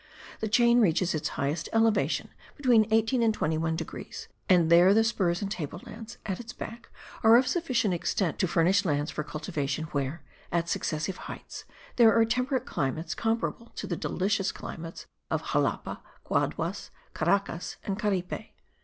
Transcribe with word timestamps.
The 0.39 0.47
chain 0.47 0.79
reaches 0.81 1.13
its 1.13 1.27
highest 1.29 1.69
elevation 1.71 2.29
between 2.57 2.87
18 2.89 3.21
and 3.21 3.31
21 3.31 3.75
degrees; 3.75 4.27
and 4.49 4.71
there 4.71 4.95
the 4.95 5.03
spurs 5.03 5.43
and 5.43 5.51
table 5.51 5.79
lands 5.85 6.17
at 6.25 6.39
its 6.39 6.53
back 6.53 6.89
are 7.21 7.37
of 7.37 7.45
sufficient 7.45 7.93
extent 7.93 8.39
to 8.39 8.47
furnish 8.47 8.83
lands 8.83 9.11
for 9.11 9.23
cultivation 9.23 9.83
where, 9.91 10.23
at 10.51 10.67
successive 10.67 11.17
heights, 11.29 11.65
there 11.97 12.15
are 12.17 12.25
temperate 12.25 12.65
climates 12.65 13.13
comparable 13.13 13.67
to 13.75 13.85
the 13.85 13.95
delicious 13.95 14.51
climates 14.51 15.05
of 15.29 15.49
Xalapa, 15.49 16.01
Guaduas, 16.23 16.89
Caracas 17.13 17.75
and 17.83 17.99
Caripe. 17.99 18.53